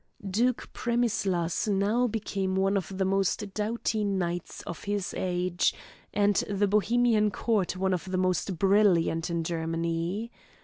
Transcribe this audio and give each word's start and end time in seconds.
Duke 0.27 0.71
Premislas 0.73 1.67
now 1.67 2.07
became 2.07 2.55
one 2.55 2.75
of 2.75 2.97
the 2.97 3.05
most 3.05 3.53
doughty 3.53 4.03
knights 4.03 4.63
of 4.63 4.85
his 4.85 5.13
age, 5.15 5.75
and 6.11 6.37
the 6.49 6.67
Bohemian 6.67 7.29
court 7.29 7.77
one 7.77 7.93
of 7.93 8.05
the 8.09 8.17
most 8.17 8.57
brilliant 8.57 9.29
in 9.29 9.43
Germany. 9.43 10.31